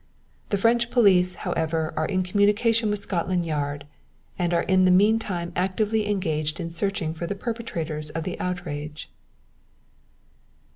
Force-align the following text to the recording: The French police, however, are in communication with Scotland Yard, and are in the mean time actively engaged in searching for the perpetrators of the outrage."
The 0.49 0.57
French 0.57 0.89
police, 0.89 1.35
however, 1.45 1.93
are 1.95 2.07
in 2.07 2.23
communication 2.23 2.89
with 2.89 2.97
Scotland 2.97 3.45
Yard, 3.45 3.85
and 4.39 4.51
are 4.51 4.63
in 4.63 4.83
the 4.85 4.89
mean 4.89 5.19
time 5.19 5.53
actively 5.55 6.09
engaged 6.09 6.59
in 6.59 6.71
searching 6.71 7.13
for 7.13 7.27
the 7.27 7.35
perpetrators 7.35 8.09
of 8.09 8.23
the 8.23 8.39
outrage." 8.39 9.11